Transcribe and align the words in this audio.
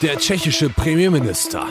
Der 0.00 0.16
tschechische 0.16 0.70
Premierminister, 0.70 1.66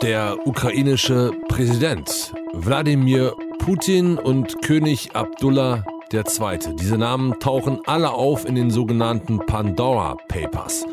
der 0.00 0.46
ukrainische 0.46 1.32
Präsident 1.48 2.32
Wladimir 2.52 3.34
Putin 3.58 4.16
und 4.16 4.62
König 4.62 5.16
Abdullah 5.16 5.84
II. 6.12 6.58
Diese 6.78 6.96
Namen 6.96 7.40
tauchen 7.40 7.80
alle 7.86 8.12
auf 8.12 8.44
in 8.44 8.54
den 8.54 8.70
sogenannten 8.70 9.38
Pandora 9.44 10.16
Papers. 10.28 10.86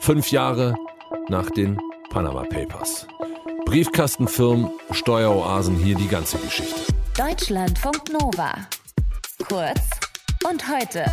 Fünf 0.00 0.32
Jahre 0.32 0.74
nach 1.28 1.50
den 1.50 1.78
Panama 2.10 2.42
Papers. 2.42 3.06
Briefkastenfirmen, 3.64 4.70
Steueroasen, 4.90 5.76
hier 5.76 5.94
die 5.94 6.08
ganze 6.08 6.38
Geschichte. 6.38 6.80
Deutschlandfunk 7.16 8.12
Nova. 8.12 8.54
Kurz 9.48 9.80
und 10.50 10.68
heute 10.68 11.04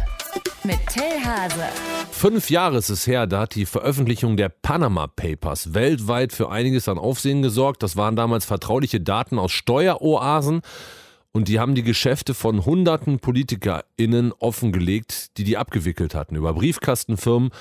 mit 0.63 0.79
Till 0.88 1.23
Hase. 1.23 1.63
Fünf 2.11 2.50
Jahre 2.50 2.77
ist 2.77 2.89
es 2.89 3.07
her, 3.07 3.27
da 3.27 3.41
hat 3.41 3.55
die 3.55 3.66
Veröffentlichung 3.66 4.38
der 4.38 4.50
Panama 4.50 5.07
Papers 5.07 5.73
weltweit 5.73 6.34
für 6.34 6.52
einiges 6.52 6.88
an 6.88 6.98
Aufsehen 6.98 7.41
gesorgt. 7.41 7.84
Das 7.84 7.98
waren 7.98 8.16
damals 8.16 8.45
vertrauliche 8.45 9.02
Daten 9.02 9.39
aus 9.39 9.52
Steueroasen 9.52 10.62
und 11.31 11.48
die 11.48 11.59
haben 11.59 11.75
die 11.75 11.84
Geschäfte 11.84 12.34
von 12.34 12.66
hunderten 12.66 13.20
PolitikerInnen 13.20 14.34
offengelegt, 14.34 15.38
die 15.38 15.44
die 15.44 15.58
abgewickelt 15.58 16.13
hatten 16.13 16.36
über 16.36 16.53
Briefkastenfirmen 16.53 17.52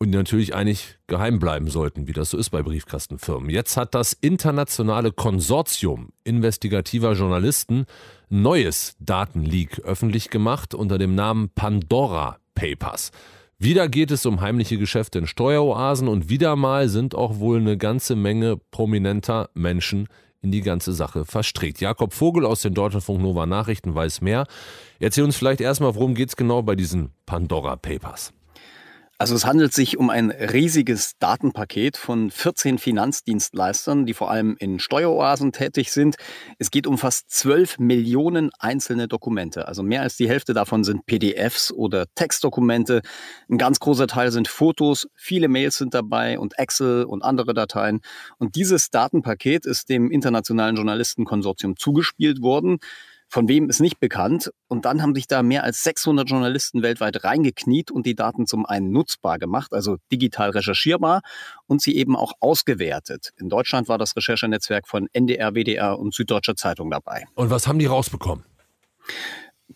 und 0.00 0.10
natürlich 0.10 0.54
eigentlich 0.54 0.96
geheim 1.06 1.38
bleiben 1.38 1.68
sollten, 1.68 2.08
wie 2.08 2.12
das 2.12 2.30
so 2.30 2.38
ist 2.38 2.50
bei 2.50 2.62
Briefkastenfirmen. 2.62 3.50
Jetzt 3.50 3.76
hat 3.76 3.94
das 3.94 4.14
internationale 4.14 5.12
Konsortium 5.12 6.08
investigativer 6.24 7.12
Journalisten 7.12 7.84
neues 8.30 8.96
Datenleak 8.98 9.80
öffentlich 9.80 10.30
gemacht 10.30 10.74
unter 10.74 10.96
dem 10.96 11.14
Namen 11.14 11.50
Pandora 11.54 12.38
Papers. 12.54 13.10
Wieder 13.58 13.90
geht 13.90 14.10
es 14.10 14.24
um 14.24 14.40
heimliche 14.40 14.78
Geschäfte 14.78 15.18
in 15.18 15.26
Steueroasen 15.26 16.08
und 16.08 16.30
wieder 16.30 16.56
mal 16.56 16.88
sind 16.88 17.14
auch 17.14 17.38
wohl 17.38 17.58
eine 17.58 17.76
ganze 17.76 18.16
Menge 18.16 18.56
prominenter 18.70 19.50
Menschen 19.52 20.08
in 20.40 20.50
die 20.50 20.62
ganze 20.62 20.94
Sache 20.94 21.26
verstrickt. 21.26 21.82
Jakob 21.82 22.14
Vogel 22.14 22.46
aus 22.46 22.62
den 22.62 22.72
Deutschlandfunk 22.72 23.20
Nova 23.20 23.44
Nachrichten 23.44 23.94
weiß 23.94 24.22
mehr. 24.22 24.46
Erzähl 24.98 25.24
uns 25.24 25.36
vielleicht 25.36 25.60
erstmal, 25.60 25.94
worum 25.94 26.14
geht 26.14 26.30
es 26.30 26.36
genau 26.36 26.62
bei 26.62 26.74
diesen 26.74 27.10
Pandora 27.26 27.76
Papers? 27.76 28.32
Also 29.20 29.34
es 29.34 29.44
handelt 29.44 29.74
sich 29.74 29.98
um 29.98 30.08
ein 30.08 30.30
riesiges 30.30 31.18
Datenpaket 31.18 31.98
von 31.98 32.30
14 32.30 32.78
Finanzdienstleistern, 32.78 34.06
die 34.06 34.14
vor 34.14 34.30
allem 34.30 34.56
in 34.58 34.78
Steueroasen 34.78 35.52
tätig 35.52 35.92
sind. 35.92 36.16
Es 36.58 36.70
geht 36.70 36.86
um 36.86 36.96
fast 36.96 37.30
12 37.30 37.78
Millionen 37.80 38.48
einzelne 38.58 39.08
Dokumente. 39.08 39.68
Also 39.68 39.82
mehr 39.82 40.00
als 40.00 40.16
die 40.16 40.26
Hälfte 40.26 40.54
davon 40.54 40.84
sind 40.84 41.04
PDFs 41.04 41.70
oder 41.70 42.06
Textdokumente. 42.14 43.02
Ein 43.50 43.58
ganz 43.58 43.78
großer 43.78 44.06
Teil 44.06 44.32
sind 44.32 44.48
Fotos, 44.48 45.06
viele 45.14 45.48
Mails 45.48 45.76
sind 45.76 45.92
dabei 45.92 46.38
und 46.38 46.58
Excel 46.58 47.04
und 47.04 47.20
andere 47.22 47.52
Dateien. 47.52 48.00
Und 48.38 48.54
dieses 48.54 48.88
Datenpaket 48.88 49.66
ist 49.66 49.90
dem 49.90 50.10
internationalen 50.10 50.76
Journalistenkonsortium 50.76 51.76
zugespielt 51.76 52.40
worden. 52.40 52.78
Von 53.32 53.48
wem 53.48 53.70
ist 53.70 53.80
nicht 53.80 54.00
bekannt. 54.00 54.50
Und 54.66 54.84
dann 54.84 55.02
haben 55.02 55.14
sich 55.14 55.28
da 55.28 55.44
mehr 55.44 55.62
als 55.62 55.84
600 55.84 56.28
Journalisten 56.28 56.82
weltweit 56.82 57.22
reingekniet 57.22 57.92
und 57.92 58.04
die 58.04 58.16
Daten 58.16 58.46
zum 58.46 58.66
einen 58.66 58.90
nutzbar 58.90 59.38
gemacht, 59.38 59.72
also 59.72 59.98
digital 60.10 60.50
recherchierbar 60.50 61.20
und 61.66 61.80
sie 61.80 61.96
eben 61.96 62.16
auch 62.16 62.32
ausgewertet. 62.40 63.30
In 63.36 63.48
Deutschland 63.48 63.88
war 63.88 63.98
das 63.98 64.16
Recherchenetzwerk 64.16 64.88
von 64.88 65.06
NDR, 65.12 65.54
WDR 65.54 65.96
und 65.96 66.12
Süddeutscher 66.12 66.56
Zeitung 66.56 66.90
dabei. 66.90 67.24
Und 67.34 67.50
was 67.50 67.68
haben 67.68 67.78
die 67.78 67.86
rausbekommen? 67.86 68.44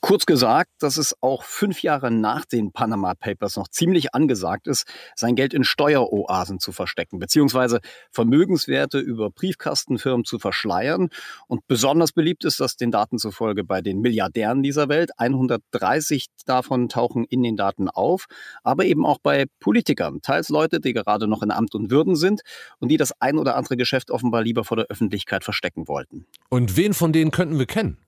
Kurz 0.00 0.26
gesagt, 0.26 0.70
dass 0.80 0.96
es 0.96 1.14
auch 1.20 1.44
fünf 1.44 1.82
Jahre 1.82 2.10
nach 2.10 2.44
den 2.44 2.72
Panama 2.72 3.14
Papers 3.14 3.56
noch 3.56 3.68
ziemlich 3.68 4.14
angesagt 4.14 4.66
ist, 4.66 4.86
sein 5.14 5.36
Geld 5.36 5.54
in 5.54 5.62
Steueroasen 5.62 6.58
zu 6.58 6.72
verstecken, 6.72 7.18
beziehungsweise 7.18 7.80
Vermögenswerte 8.10 8.98
über 8.98 9.30
Briefkastenfirmen 9.30 10.24
zu 10.24 10.38
verschleiern. 10.38 11.10
Und 11.46 11.66
besonders 11.68 12.12
beliebt 12.12 12.44
ist 12.44 12.60
das 12.60 12.76
den 12.76 12.90
Daten 12.90 13.18
zufolge 13.18 13.62
bei 13.62 13.82
den 13.82 14.00
Milliardären 14.00 14.62
dieser 14.62 14.88
Welt. 14.88 15.10
130 15.18 16.26
davon 16.44 16.88
tauchen 16.88 17.24
in 17.24 17.42
den 17.42 17.56
Daten 17.56 17.88
auf, 17.88 18.26
aber 18.62 18.84
eben 18.86 19.06
auch 19.06 19.18
bei 19.22 19.46
Politikern, 19.60 20.22
teils 20.22 20.48
Leute, 20.48 20.80
die 20.80 20.92
gerade 20.92 21.28
noch 21.28 21.42
in 21.42 21.50
Amt 21.50 21.74
und 21.74 21.90
Würden 21.90 22.16
sind 22.16 22.42
und 22.80 22.88
die 22.88 22.96
das 22.96 23.12
ein 23.20 23.38
oder 23.38 23.56
andere 23.56 23.76
Geschäft 23.76 24.10
offenbar 24.10 24.42
lieber 24.42 24.64
vor 24.64 24.76
der 24.76 24.86
Öffentlichkeit 24.86 25.44
verstecken 25.44 25.86
wollten. 25.86 26.26
Und 26.48 26.76
wen 26.76 26.94
von 26.94 27.12
denen 27.12 27.30
könnten 27.30 27.58
wir 27.58 27.66
kennen? 27.66 27.98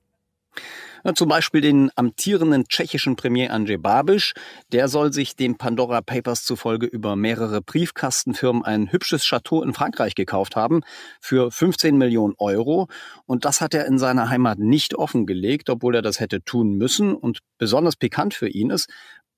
Zum 1.15 1.29
Beispiel 1.29 1.61
den 1.61 1.91
amtierenden 1.95 2.67
tschechischen 2.67 3.15
Premier 3.15 3.51
Andrzej 3.53 3.77
Babiš. 3.77 4.33
Der 4.71 4.87
soll 4.87 5.13
sich 5.13 5.35
den 5.35 5.57
Pandora 5.57 6.01
Papers 6.01 6.43
zufolge 6.43 6.85
über 6.85 7.15
mehrere 7.15 7.61
Briefkastenfirmen 7.61 8.63
ein 8.63 8.91
hübsches 8.91 9.23
Chateau 9.23 9.63
in 9.63 9.73
Frankreich 9.73 10.15
gekauft 10.15 10.55
haben 10.55 10.81
für 11.21 11.51
15 11.51 11.97
Millionen 11.97 12.33
Euro. 12.37 12.87
Und 13.25 13.45
das 13.45 13.61
hat 13.61 13.73
er 13.73 13.85
in 13.85 13.99
seiner 13.99 14.29
Heimat 14.29 14.59
nicht 14.59 14.95
offengelegt, 14.95 15.69
obwohl 15.69 15.95
er 15.95 16.01
das 16.01 16.19
hätte 16.19 16.43
tun 16.43 16.73
müssen. 16.73 17.15
Und 17.15 17.39
besonders 17.57 17.95
pikant 17.95 18.33
für 18.33 18.47
ihn 18.47 18.69
ist, 18.69 18.89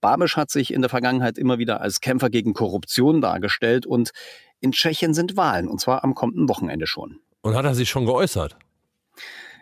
Babisch 0.02 0.38
hat 0.38 0.50
sich 0.50 0.74
in 0.74 0.81
der 0.81 0.90
Vergangenheit 0.90 1.38
immer 1.38 1.59
wieder 1.59 1.81
als 1.81 2.00
Kämpfer 2.00 2.30
gegen 2.30 2.53
Korruption 2.53 3.22
dargestellt 3.22 3.86
und 3.86 4.12
in 4.62 4.72
Tschechien 4.72 5.14
sind 5.14 5.38
Wahlen, 5.38 5.68
und 5.68 5.81
zwar 5.81 6.03
am 6.03 6.16
kommenden 6.16 6.48
Wochenende 6.50 6.88
schon. 6.88 7.19
Und 7.42 7.56
hat 7.56 7.66
er 7.66 7.75
sich 7.75 7.90
schon 7.90 8.06
geäußert? 8.06 8.58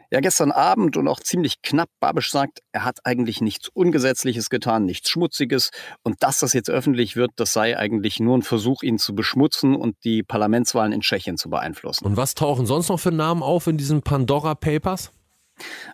Ja, 0.09 0.21
gestern 0.21 0.51
Abend 0.51 0.95
und 0.95 1.07
auch 1.07 1.19
ziemlich 1.19 1.61
knapp, 1.61 1.89
Babisch 1.99 2.31
sagt, 2.31 2.59
er 2.71 2.85
hat 2.85 2.99
eigentlich 3.03 3.41
nichts 3.41 3.67
Ungesetzliches 3.73 4.49
getan, 4.49 4.85
nichts 4.85 5.09
Schmutziges. 5.09 5.71
Und 6.03 6.23
dass 6.23 6.39
das 6.39 6.53
jetzt 6.53 6.69
öffentlich 6.69 7.17
wird, 7.17 7.31
das 7.35 7.51
sei 7.51 7.77
eigentlich 7.77 8.19
nur 8.21 8.37
ein 8.37 8.41
Versuch, 8.41 8.83
ihn 8.83 8.99
zu 8.99 9.15
beschmutzen 9.15 9.75
und 9.75 9.95
die 10.05 10.23
Parlamentswahlen 10.23 10.93
in 10.93 11.01
Tschechien 11.01 11.37
zu 11.37 11.49
beeinflussen. 11.49 12.05
Und 12.05 12.15
was 12.15 12.35
tauchen 12.35 12.65
sonst 12.65 12.87
noch 12.87 12.99
für 12.99 13.11
Namen 13.11 13.43
auf 13.43 13.67
in 13.67 13.77
diesen 13.77 14.01
Pandora 14.01 14.55
Papers? 14.55 15.11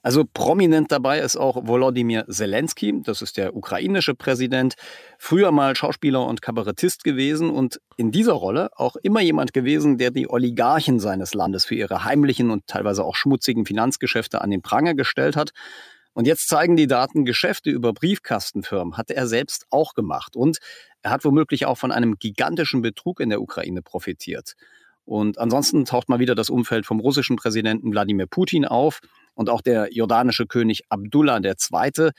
Also 0.02 0.26
prominent 0.32 0.92
dabei 0.92 1.20
ist 1.20 1.38
auch 1.38 1.66
Volodymyr 1.68 2.26
Zelensky, 2.30 3.02
das 3.04 3.22
ist 3.22 3.38
der 3.38 3.56
ukrainische 3.56 4.16
Präsident, 4.16 4.76
früher 5.18 5.52
mal 5.52 5.76
Schauspieler 5.76 6.26
und 6.26 6.42
Kabarettist 6.42 7.04
gewesen 7.04 7.50
und 7.50 7.80
in 7.98 8.12
dieser 8.12 8.34
Rolle 8.34 8.70
auch 8.76 8.96
immer 8.98 9.22
jemand 9.22 9.54
gewesen, 9.54 9.98
der 9.98 10.12
die 10.12 10.30
Oligarchen 10.30 11.00
seines 11.00 11.34
Landes 11.34 11.66
für 11.66 11.76
ihre 11.76 12.04
heimlichen 12.04 12.50
und 12.50 12.68
teilweise 12.68 13.04
auch 13.04 13.16
schmutzigen 13.16 13.66
Finanzgeschäfte 13.66 14.42
an 14.42 14.52
den 14.52 14.62
Pranger 14.62 14.94
gestellt 14.94 15.36
hat. 15.36 15.52
Und 16.14 16.28
jetzt 16.28 16.48
zeigen 16.48 16.76
die 16.76 16.88
Daten, 16.88 17.26
Geschäfte 17.26 17.72
über 17.72 17.92
Briefkastenfirmen 17.92 18.98
hat 18.98 19.10
er 19.10 19.28
selbst 19.28 19.66
auch 19.72 19.94
gemacht. 19.94 20.36
Und 20.36 20.60
er 21.02 21.12
hat 21.12 21.26
womöglich 21.26 21.66
auch 21.66 21.78
von 21.78 21.92
einem 21.92 22.18
gigantischen 22.20 22.82
Betrug 22.82 23.20
in 23.20 23.30
der 23.30 23.42
Ukraine 23.42 23.82
profitiert. 23.82 24.54
Und 25.06 25.38
ansonsten 25.38 25.86
taucht 25.86 26.10
mal 26.10 26.20
wieder 26.20 26.36
das 26.36 26.50
Umfeld 26.50 26.86
vom 26.86 27.00
russischen 27.00 27.36
Präsidenten 27.36 27.92
Wladimir 27.92 28.28
Putin 28.28 28.66
auf 28.66 29.02
und 29.36 29.50
auch 29.50 29.62
der 29.62 29.94
jordanische 29.94 30.46
König 30.46 30.84
Abdullah 30.90 31.40
II. 31.44 32.12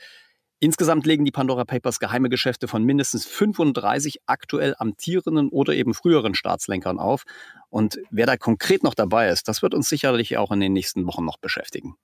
Insgesamt 0.59 1.05
legen 1.05 1.25
die 1.25 1.31
Pandora 1.31 1.65
Papers 1.65 1.99
geheime 1.99 2.29
Geschäfte 2.29 2.67
von 2.67 2.83
mindestens 2.83 3.25
35 3.25 4.19
aktuell 4.25 4.73
amtierenden 4.77 5.49
oder 5.49 5.73
eben 5.73 5.93
früheren 5.93 6.33
Staatslenkern 6.33 6.97
auf. 6.97 7.23
Und 7.69 7.99
wer 8.09 8.25
da 8.25 8.37
konkret 8.37 8.83
noch 8.83 8.93
dabei 8.93 9.29
ist, 9.29 9.47
das 9.47 9.61
wird 9.61 9.73
uns 9.73 9.89
sicherlich 9.89 10.37
auch 10.37 10.51
in 10.51 10.61
den 10.61 10.73
nächsten 10.73 11.05
Wochen 11.07 11.25
noch 11.25 11.37
beschäftigen. 11.37 11.95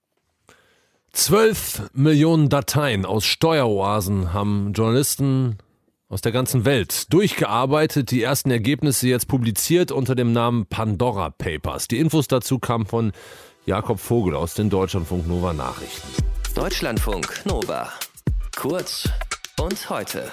Zwölf 1.12 1.90
Millionen 1.92 2.48
Dateien 2.50 3.04
aus 3.04 3.24
Steueroasen 3.24 4.32
haben 4.32 4.72
Journalisten 4.74 5.58
aus 6.08 6.20
der 6.20 6.32
ganzen 6.32 6.66
Welt 6.66 7.12
durchgearbeitet, 7.12 8.10
die 8.10 8.22
ersten 8.22 8.50
Ergebnisse 8.50 9.08
jetzt 9.08 9.28
publiziert 9.28 9.92
unter 9.92 10.14
dem 10.14 10.32
Namen 10.32 10.66
Pandora 10.66 11.30
Papers. 11.30 11.88
Die 11.88 11.98
Infos 11.98 12.28
dazu 12.28 12.58
kamen 12.58 12.84
von 12.84 13.12
Jakob 13.64 14.00
Vogel 14.00 14.34
aus 14.34 14.54
den 14.54 14.68
Deutschlandfunk 14.70 15.28
Nova 15.28 15.52
Nachrichten. 15.52 16.08
Deutschlandfunk 16.56 17.46
Nova. 17.46 17.92
Kurz 18.56 19.08
und 19.60 19.88
heute. 19.88 20.32